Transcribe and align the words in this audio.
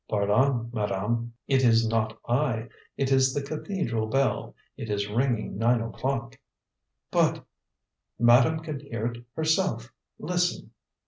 "Pardon, 0.09 0.71
madame; 0.73 1.33
it 1.47 1.63
is 1.63 1.87
not 1.87 2.17
I. 2.27 2.69
It 2.97 3.11
is 3.11 3.35
the 3.35 3.41
cathedral 3.43 4.07
bell; 4.07 4.55
it 4.75 4.89
is 4.89 5.07
ringing 5.07 5.59
nine 5.59 5.79
o'clock." 5.79 6.39
"But" 7.11 7.45
"Madame 8.19 8.61
can 8.61 8.79
hear 8.79 9.05
it 9.05 9.23
herself. 9.35 9.93
Listen!" 10.17 10.71